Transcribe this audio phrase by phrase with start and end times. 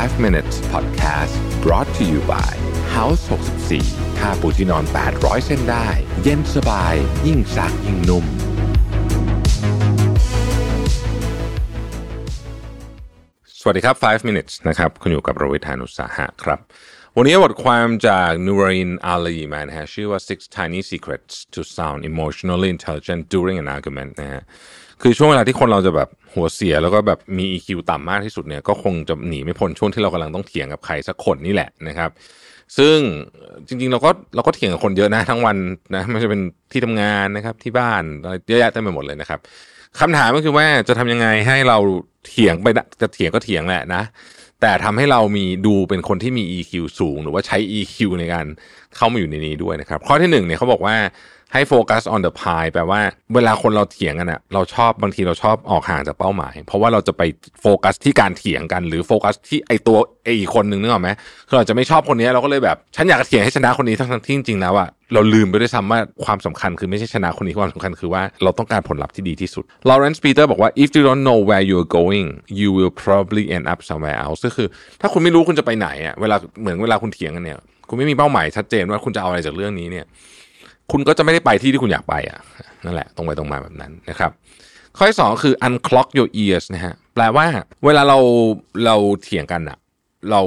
[0.00, 2.52] 5 minutes podcast brought to you by
[2.96, 3.22] House
[3.70, 4.84] 64ผ้าปูที่นอน
[5.14, 5.88] 800 เส้นได้
[6.22, 6.94] เย็นสบาย
[7.26, 8.24] ยิ่งซักยิ่งนุ่ม
[13.60, 16.58] สวัสดีครับ 5 minutes นะครับ คุณอยู่กับรวิทานุสาหะครับ
[17.16, 24.42] วันนี้บทความจากนูรินอาลีมานะฮะชื่อว่า six tiny secrets to sound emotionally intelligent during an argument นะฮะ
[25.02, 32.10] คือช่วงเวลาที่คนเราจะแบบหัวเสียแล้วก็แบบมี EQ ต่ำมากที่สุดเนี่ยก็คงจะหนีไม่พ้นช่วงที่เรากำลังต้องเถียงกับใครสักคนนี่แหละนะครับ
[32.78, 32.96] ซึ่ง
[33.66, 35.56] จริงๆเราก็เราก็เถียงกับคนเยอะนะทั้งวัน
[35.94, 39.38] นะไม่ว่เป็นที่ทำงานนะครับที่บ้านอะไรเยอะแยะเต็มไปหมดเลยนะครับ
[40.00, 41.78] คำถามก็คือว่าจะทำยังไงให้เรา
[42.26, 42.66] เถียงไป
[43.00, 44.02] จะเถียงก็เถียงแหละนะ
[44.62, 48.46] แต่ทำให้เรามีดูเป็นคนที่มี EQ สูง หรือว่าใช้ EQ ในการ
[48.96, 50.96] เข้ามาอยู่ในนี้ด้วยนะครับ ข้อที่หนึ่งเนี่ยเขาบอกว่า
[51.52, 53.00] ให้โฟกัส on the pie แปลว่า
[53.34, 57.22] เวลาคนเราเถียงกันอะเราชอบบางทีเราชอบออกห่างจากเป้าหมาย เพราะว่าเราจะไป
[57.60, 61.10] โฟกัสที่การเถียงกัน หรือโฟกัสที่ไอตัวไอคนหนึ่งนึกออกไหม
[61.48, 72.28] คือเราจะไม่ชอบคนนี้เราก็เลยแบบ ฉันอยากเถียงให้ชนะคนนี้ทั้งๆที่จริงๆแล้วอะ เราลืมไปด้วยซ้ำว่าความสำคัญคือไม่ใช่ชนะคนนี้ความสำคัญคือว่าเราต้องการผลลัพธ์ที่ดีที่สุด Lawrence Peter บอกว่า if you don't know where you're going
[72.60, 74.68] you will probably end up somewhere else ก็คือ
[75.00, 80.04] ถ้าคุณไม่รู้คุณจะไปไหนอะเวลาเหมือนเวลาคุณเถียงกันเนี่ยคุณไม่มีเป้าหมายชัดเจนว่าคุณจะเอาอะไรจากเรื่องนี้เนี่ย
[80.92, 82.38] คุณก็จะไม่ได้ไปที่ที่คุณอยากไปอะ
[82.84, 84.30] นั่นแหละตรงไปตรงมาแบบนั้นนะครับ
[84.96, 87.46] ข้อที่สองคือ unclock your ears นะฮะแปลว่า
[87.84, 88.18] เวลาเรา
[88.84, 89.78] เราเถียงกันอะ
[90.30, 90.42] เรา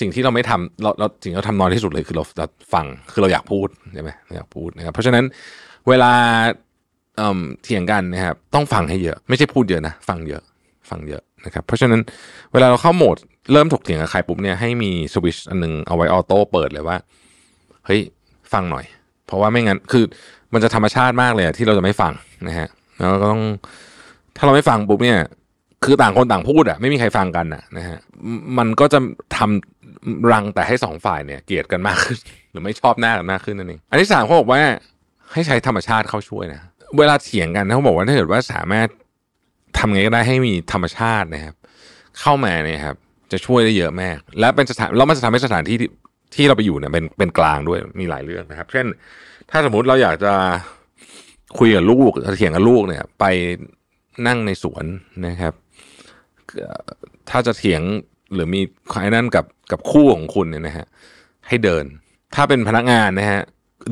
[0.00, 5.24] สิ่งที่เราไม่ทำเราเราสิ่งที่เราทำน้อยที่สุดเลยคือเราเราฟังคือเราอยากพูดใช่ไหมอยากพูดนะครับเพราะฉะนั้น
[5.88, 6.12] เวลา
[7.62, 10.42] เถียงกันนะครับต้องฟังให้เยอะ ไม่ใช่พูดเยอะนะฟังเยอะ
[10.90, 12.00] ฟังเยอะนะครับเพราะฉะนั้น
[12.52, 13.16] เวลาเราเข้าโหมด
[13.52, 16.96] เริ่มถกเถียงกับใครปุ๊บเนี่ยให้มีสวิชอันนึงเอาไว้ออโต้เปิดเลยว่า
[17.86, 18.00] เฮ้ย
[18.52, 18.84] ฟังหน่อย
[19.26, 20.04] เพราะว่าไม่งั้นคือ
[20.52, 22.12] มันจะธรรมชาติมากเลยที่เราจะไม่ฟัง
[22.48, 23.42] นะฮะแล้วก็ต้อง
[24.36, 25.18] ถ้าเราไม่ฟังปุ๊บเนี่ย
[25.84, 27.98] คือต่างคนต่างพูดอะไม่มีใครฟังกันอะนะฮะ
[28.58, 28.98] มันก็จะ
[29.36, 29.73] ทำ
[30.32, 32.18] รังแต่ให้สองฝ่ายเนี่ยเกลียดกันมากขึ้น
[32.50, 34.60] หรือไม่ชอบหน้ากันมากขึ้นนั่นเองอันที่สามเขาบอกว่า
[35.32, 36.60] ให้ใช้ธรรมชาติเข้าช่วยนะ
[36.98, 38.88] เวลาเถียงกันเขาบอกว่าถ้าเกิดว่าสามารถ
[39.78, 41.54] ทำไงก็ได้ให้มีธรรมชาตินะครับ
[42.20, 42.96] เข้ามาเนี่ยครับ
[43.32, 45.76] จะช่วยได้เยอะมาก และเป็นสถานแล้วมันจะทำให้สถานที่
[46.34, 48.86] ที่เราไปอยู่เนี่ยเป็นเป็นกลางด้วยมีหลายเรื่องนะครับ เช่น
[49.50, 50.32] ถ้าสมมุติเราอยากจะ
[51.58, 53.24] คุยกับลูกเถียงกับลูกเนี่ย ไป
[54.26, 54.84] นั่งในสวน
[55.26, 55.54] นะครับ
[57.30, 57.82] ถ้าจะเถียง
[58.34, 60.86] หรือมีใครนั่นกับกับคู่ของคุณเนี่ยนะฮะ
[61.48, 61.84] ให้เดิน
[62.34, 63.40] ถ้าเป็นพนักงานนะฮะ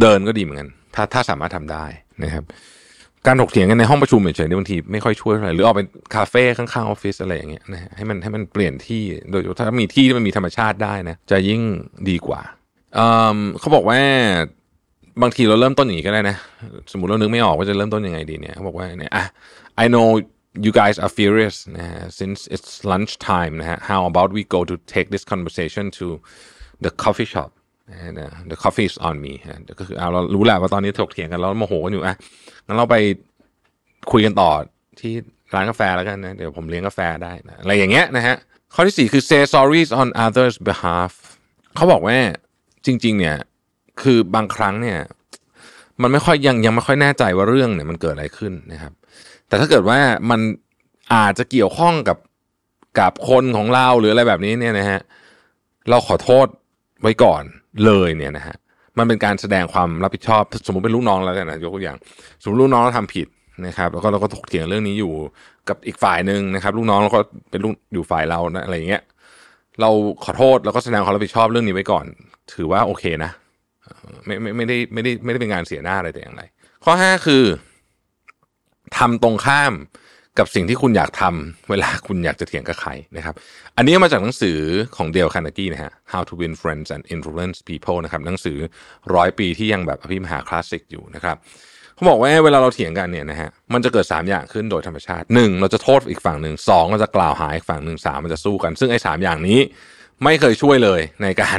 [0.00, 1.84] เดินก็ดีเหมือนกันถ้าถ้าสามารถทำได้
[2.24, 2.44] นะครับ
[3.26, 11.62] การถกเถียงกันในห้องประชุมเฉยๆเนี่ยบางทีไม่ค่อยช่วยเท่าไหร่หรือออกเป็นคาเฟ่ข้างๆออฟฟิศอะไรอย่างเงี้ยนะฮะให้มันให้มันเปลี่ยนที่โดยถ้ามีที่ที่มันมีธรรมชาติได้นะจะยิ่ง
[12.08, 12.40] ดีกว่า
[12.94, 14.00] เอิ่มเขาบอกว่า
[15.22, 16.36] บางทีเราเริ่มต้นอย่างนี้ก็ได้นะ
[16.92, 19.24] สมมติเรานึกไม่ออกว่าจะเริ่มต้นยังไงดีเนี่ยเขาบอกว่าเนี่ยอะ
[19.84, 20.08] I know
[20.64, 24.74] you guys are furious นะฮะ since it's lunch time นะฮะ how about we go to
[24.94, 26.06] take this conversation to
[26.84, 27.50] the coffee shop
[28.18, 29.34] นะ the coffee is on me
[29.78, 32.14] ก็คือเอาเรารู้แหละว่าตอนนี้ถกเถียงกันแล้วโมโหกันอยู่อะ
[32.66, 32.96] งั้นเราไป
[34.12, 34.50] คุยกันต่อ
[35.00, 35.12] ที่
[35.54, 38.36] ร้านกาแฟแล้วกันนะ เดี๋ยวผมเลี้ยงกาแฟได้นะอะไรอย่างเงี้ยนะฮะ
[38.74, 41.12] ข้อที่สี่คือ say sorries on others behalf
[41.76, 42.18] เขาบอกว่า
[42.86, 43.36] จริง ๆ เนี่ย
[44.02, 44.98] คือบางครั้งเนี่ย
[46.02, 48.92] มันไม่ค่อยยังยังไม่ค่อยแน่ใจว่าเรื่องเนี่ยมันเกิดอะไรขึ้นนะครับ
[49.50, 49.98] แต่ถ้าเกิดว่า
[50.30, 50.40] มัน
[51.14, 52.18] อาจจะเกี่ยวข้องกับ
[52.98, 55.00] กับคนของเราหรืออะไรแบบนี้เนี่ยนะฮะ
[55.90, 56.46] เราขอโทษ
[57.02, 57.42] ไว้ก่อน
[57.84, 58.56] เลยเนี่ยนะฮะ
[58.98, 61.98] มันเป็นการแสดงความรับผิดชอบ สมมติเป็นลูกน้องแล้วกันนะยกตัวอย่าง
[62.42, 63.26] สมมติลูกน้องเราทำผิด
[63.66, 65.12] นะครับ แล้วก็เราก็ถกเถียงเรื่องนี้อยู่
[65.68, 69.02] กับอีกฝ่ายหนึ่งนะครับ ลูกน้องเราก็เป็นลูกอยู่ฝ่ายเรานะอะไรอย่างเงี้ย
[69.80, 69.90] เรา
[70.24, 72.04] ขอโทษแล้วก็แสดงความรับผิดชอบเรื่องนี้ไว้ก่อน
[72.54, 73.30] ถือว่าโอเคนะ
[74.26, 76.42] ไม่ไม่ไม่ได้ไม่ได้ไม่ได้เป็นงานเสียหน้าอะไรแต่อย่างไร
[76.84, 77.44] ข้อห้าคือ
[78.98, 79.74] ทำตรงข้าม
[80.38, 83.34] กับสิ่งที่คุณอยากทำเวลาคุณอยากจะเถียงกับใครนะครับ
[83.76, 84.58] อันนี้มาจากหนังสือ
[84.96, 88.58] ของเดลคานากี้นะฮะ How to Win Friends and Influence People นะครับหนังสือ
[89.14, 91.36] ร้อยปีที่ยังแบบอภิมหาคลาสสิกอยู่นะครับ
[91.94, 95.60] เขาบอกว่าเวลาเราเถียงกันเนี่ยนะฮะมันจะเกิด 3 อย่างขึ้นโดยธรรมชาติ 1.
[95.60, 99.58] เราจะโทษอีกฝั่งหนึ่งสองเราจะกล่าวหาอีกฝั่งหนึ่งสามมันจะสู้กัน ซึ่งไอ้สามอย่างนี้
[100.24, 101.58] ไม่เคยช่วยเลยในการ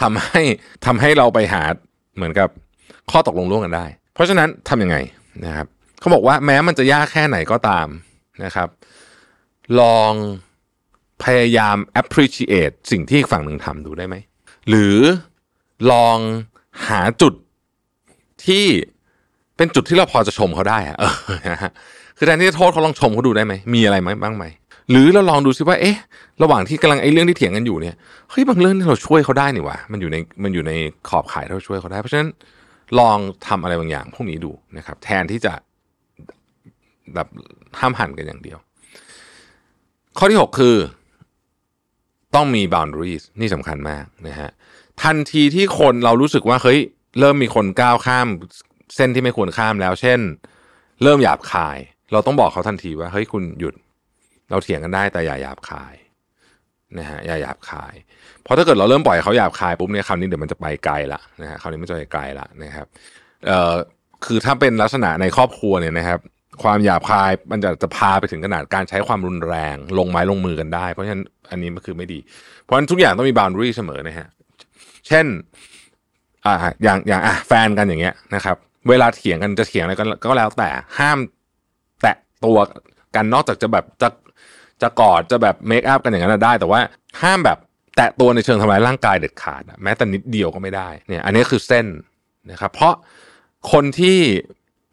[0.00, 0.42] ทำให้
[0.86, 1.62] ทำให้เราไปหา
[2.16, 2.48] เหมือนกับ
[3.10, 4.96] ข้อตกลงร่วมกันได้ เพราะฉะนั้นทำยังไง
[5.44, 5.66] นะครับ
[6.00, 7.86] เขาบอกว่าแม้มันจะยากแค่ไหนก็ตาม
[8.44, 8.68] นะครับ
[9.80, 10.12] ลอง
[11.24, 14.16] พยายาม appreciate สิ่งที่อีกฝั่งหนึ่งทำดูได้ไหม
[14.68, 14.96] หรือ
[15.92, 16.18] ลอง
[16.88, 17.34] หาจุด
[18.46, 18.64] ที่
[19.56, 21.12] เป็นจุดที่เราพอจะชมเขาได้อะเออ
[21.50, 21.72] นะ
[22.16, 24.44] คือแทนที่จะโทษเขาลองชมเขาดูได้ไหม มีอะไรไหมบ้างไหม
[24.90, 25.96] หรือเราลองดูซิว่า เอ๊ะ
[26.42, 27.94] ระหว่างที่กำลังไอ้เรื่องที่เถียงกันอยู่เนี่ย
[28.30, 30.72] เฮ้ย บางเรื่องที่เราช่วยเขาได้นี่ว่ามันอยู่ใน มันอยู่ใน
[31.08, 32.28] ขอบข่ายที่เราช่วยเขาได้ เพราะฉะนั้น
[32.98, 35.52] ลองทำอะไรบางอย่างพวกนี้ดูนะครับ แทนที่จะ
[37.14, 37.28] แบบ
[37.78, 38.58] ห้ามหันกันอย่างเดียว
[40.18, 40.76] ข้อที่หกคือ
[42.34, 44.50] ต้องมี boundaries นี่สำคัญมากนะฮะ
[45.02, 46.78] ทันทีที่คนเรารู้สึกว่าเฮ้ย
[47.20, 48.26] เริ่มมีคนก้าวข้าม
[48.96, 50.20] เส้นที่ไม่ควรข้ามแล้ว เช่น
[51.02, 51.78] เริ่มหยาบคาย
[52.12, 53.74] เราต้องบอกเขาทันทีว่าเฮ้ยคุณหยุด
[54.50, 55.94] เราเถียงกันได้แต่อย่าหยาบคาย
[56.98, 57.94] นะฮะอย่าหยาบคาย
[58.42, 62.86] เพราะถ้าเกิดเราเริ่มปล่อยเขาหยาบคายปุ๊บเนี่ยคราวนี้เดี๋ยวมันจะไปไกลละนะฮะคราวนี้มันจะไปไกลละนะครับ
[63.46, 63.74] เอ่อ
[64.26, 66.20] คือถ้าเป็นลักษณะในครอบครัวเนี่ยนะครับ
[66.62, 72.18] ความหยาบคายมันจะจะพาไปถึงขนาดการใช้ความรุนแรง ลงไม้ลงมือกันได้ เพราะฉะนั้นอันนี้มันคือไม่ดี
[72.62, 74.28] เพราะฉะนั้นทุกอย่างต้องมี boundary เสมอนะฮะ
[75.08, 75.26] เช่น
[76.46, 78.56] อ่าอย่างอย่างอะแฟนกันอย่างเงี้ยนะครับ
[78.88, 81.18] เวลาเถียงกันจะเถียงอะไรก็ก็แล้วแต่ห้าม
[82.02, 82.58] แตะตัว
[83.14, 84.08] กันนอกจากจะแบบจะ
[84.82, 86.80] จะกอดจะแบบเมคอัพกันอย่างนั้นได้ แต่ว่า
[87.22, 87.58] ห้ามแบบ
[87.96, 91.86] แตะตัวในเชิงทำร้ายร่างกายเด็ดขาดแม้แต่นิดเดียวก็ไม่ได้เนี่ย อันนี้คือเส้น
[92.50, 92.94] นะครับ เพราะ
[93.72, 94.18] คนที่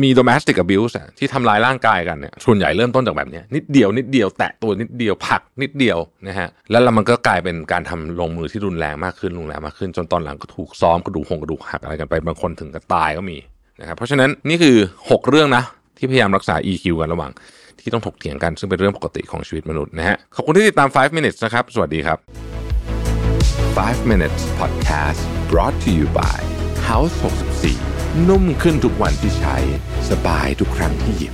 [0.00, 13.36] มี domestic abuse ที่ทำร้ายร่างกายกันเนี่ยส่วนใหญ่เริ่มต้นจากแบบนี้นิดเดียวนิดเดียวแตะตัวนิดเดียวผลักนิดเดียวนะฮะแล้วมันก็กลายเป็นการทำลงมือที่รุนแรงมากขึ้นรุนแรงมากขึ้น จนตอนหลังก็ถูกซ้อมกระดูกหงกระดูกหักอะไรกันไปบางคนถึงกับตายก็มี
[13.80, 14.76] นะครับเพราะฉะนั้นนี่คือ
[15.08, 15.64] 6 เรื่องนะ
[15.98, 17.30] ที่พยายามรักษา EQ กันระหว่าง
[17.80, 22.18] ที่ต้องถกเถียงกันซึ่งเป็นเรื่องปกติของชีวิตมนุษย์นะฮะขอบคุณที่ติดตาม 5 minutes นะครับสวัสดีครับ
[23.76, 26.38] 5 minutes podcast brought to you by
[26.88, 27.91] House 64
[28.28, 29.56] นุ่มขึ้นทุกวันที่ใช้
[30.10, 31.32] สบายทุกครั้งที่หยิบ